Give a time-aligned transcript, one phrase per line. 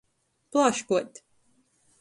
[0.55, 1.23] Plāškuot.